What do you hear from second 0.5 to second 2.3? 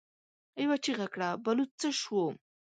يوه چيغه کړه: بلوڅ څه شو؟